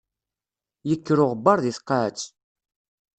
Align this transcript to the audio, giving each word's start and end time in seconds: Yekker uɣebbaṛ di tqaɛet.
Yekker 0.89 1.17
uɣebbaṛ 1.25 1.57
di 1.65 1.71
tqaɛet. 1.77 2.21